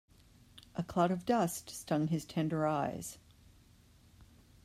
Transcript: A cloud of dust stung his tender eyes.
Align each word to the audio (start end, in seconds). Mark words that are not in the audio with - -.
A 0.75 0.81
cloud 0.81 1.11
of 1.11 1.25
dust 1.27 1.69
stung 1.69 2.07
his 2.07 2.25
tender 2.25 2.65
eyes. 2.65 3.19